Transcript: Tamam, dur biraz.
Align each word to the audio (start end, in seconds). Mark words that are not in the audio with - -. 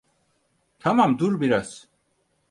Tamam, 0.79 1.19
dur 1.19 1.41
biraz. 1.41 1.87